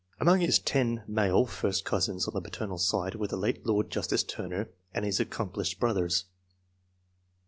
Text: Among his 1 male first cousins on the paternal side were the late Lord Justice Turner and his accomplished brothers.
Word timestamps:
Among 0.19 0.39
his 0.39 0.59
1 0.59 1.03
male 1.07 1.45
first 1.45 1.85
cousins 1.85 2.27
on 2.27 2.33
the 2.33 2.41
paternal 2.41 2.79
side 2.79 3.13
were 3.13 3.27
the 3.27 3.37
late 3.37 3.67
Lord 3.67 3.91
Justice 3.91 4.23
Turner 4.23 4.71
and 4.95 5.05
his 5.05 5.19
accomplished 5.19 5.79
brothers. 5.79 6.25